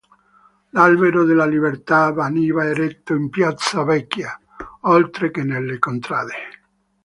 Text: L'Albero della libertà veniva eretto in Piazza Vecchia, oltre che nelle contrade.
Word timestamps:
L'Albero 0.71 1.25
della 1.25 1.45
libertà 1.45 2.11
veniva 2.11 2.65
eretto 2.65 3.13
in 3.13 3.29
Piazza 3.29 3.83
Vecchia, 3.83 4.35
oltre 4.85 5.29
che 5.29 5.43
nelle 5.43 5.77
contrade. 5.77 6.33